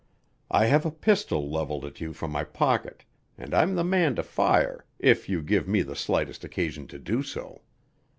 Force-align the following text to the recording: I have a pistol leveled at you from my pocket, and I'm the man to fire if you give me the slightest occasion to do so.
I 0.49 0.65
have 0.65 0.83
a 0.83 0.89
pistol 0.89 1.51
leveled 1.51 1.85
at 1.85 2.01
you 2.01 2.11
from 2.11 2.31
my 2.31 2.43
pocket, 2.43 3.05
and 3.37 3.53
I'm 3.53 3.75
the 3.75 3.83
man 3.83 4.15
to 4.15 4.23
fire 4.23 4.83
if 4.97 5.29
you 5.29 5.43
give 5.43 5.67
me 5.67 5.83
the 5.83 5.95
slightest 5.95 6.43
occasion 6.43 6.87
to 6.87 6.97
do 6.97 7.21
so. 7.21 7.61